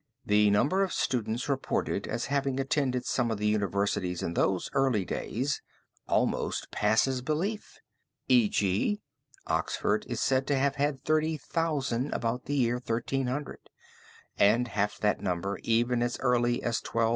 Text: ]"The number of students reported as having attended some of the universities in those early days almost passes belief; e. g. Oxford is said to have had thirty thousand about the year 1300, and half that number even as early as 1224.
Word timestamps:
]"The 0.33 0.49
number 0.49 0.81
of 0.81 0.93
students 0.93 1.47
reported 1.47 2.07
as 2.07 2.25
having 2.25 2.59
attended 2.59 3.05
some 3.05 3.29
of 3.29 3.37
the 3.37 3.45
universities 3.45 4.23
in 4.23 4.33
those 4.33 4.67
early 4.73 5.05
days 5.05 5.61
almost 6.07 6.71
passes 6.71 7.21
belief; 7.21 7.77
e. 8.27 8.49
g. 8.49 8.99
Oxford 9.45 10.07
is 10.09 10.19
said 10.19 10.47
to 10.47 10.57
have 10.57 10.77
had 10.77 11.05
thirty 11.05 11.37
thousand 11.37 12.15
about 12.15 12.45
the 12.45 12.55
year 12.55 12.77
1300, 12.83 13.69
and 14.39 14.69
half 14.69 14.97
that 14.97 15.21
number 15.21 15.59
even 15.61 16.01
as 16.01 16.17
early 16.21 16.63
as 16.63 16.79
1224. 16.81 17.09